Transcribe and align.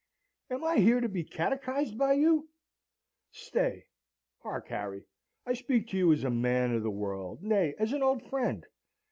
'Am 0.49 0.63
I 0.63 0.77
here 0.79 0.99
to 0.99 1.07
be 1.07 1.23
catechised 1.23 1.95
by 1.95 2.13
you? 2.13 2.49
Stay. 3.29 3.85
Hark, 4.39 4.69
Harry! 4.69 5.05
I 5.45 5.53
speak 5.53 5.89
to 5.89 5.97
you 5.97 6.11
as 6.11 6.23
a 6.23 6.31
man 6.31 6.73
of 6.73 6.81
the 6.81 6.89
world 6.89 7.43
nay, 7.43 7.75
as 7.77 7.93
an 7.93 8.01
old 8.01 8.27
friend. 8.27 8.65